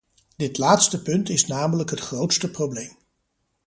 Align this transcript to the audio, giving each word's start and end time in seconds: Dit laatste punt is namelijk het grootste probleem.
Dit 0.35 0.57
laatste 0.57 1.01
punt 1.01 1.29
is 1.29 1.45
namelijk 1.45 1.89
het 1.89 1.99
grootste 1.99 2.51
probleem. 2.51 2.95